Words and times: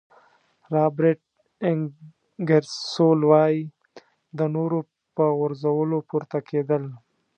رابرټ 0.73 1.19
انګیرسول 1.69 3.19
وایي 3.31 3.61
د 4.37 4.39
نورو 4.55 4.79
په 5.15 5.23
غورځولو 5.37 5.97
پورته 6.09 6.39
کېدل. 6.49 6.83